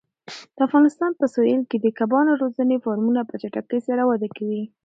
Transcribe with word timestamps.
د 0.55 0.57
افغانستان 0.67 1.11
په 1.19 1.25
سویل 1.33 1.61
کې 1.69 1.77
د 1.79 1.85
کبانو 1.99 2.31
روزنې 2.41 2.77
فارمونه 2.83 3.21
په 3.29 3.33
چټکۍ 3.41 3.79
سره 3.87 4.01
وده 4.09 4.27
کوي. 4.37 4.63